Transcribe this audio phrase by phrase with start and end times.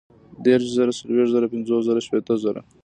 [0.43, 2.61] دېرش زره، څلوېښت زره، پنځوس زره، شپېته زره